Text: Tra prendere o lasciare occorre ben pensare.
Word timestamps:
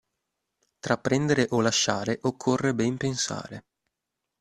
Tra 0.79 0.97
prendere 0.97 1.45
o 1.51 1.61
lasciare 1.61 2.17
occorre 2.23 2.73
ben 2.73 2.97
pensare. 2.97 3.65